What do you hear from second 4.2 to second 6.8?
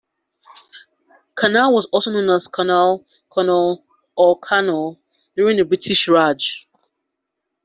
Karnaul during the British Raj.